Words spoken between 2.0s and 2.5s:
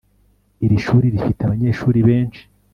benshi